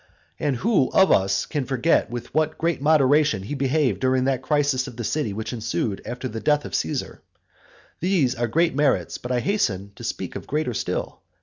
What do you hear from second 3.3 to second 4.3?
he behaved during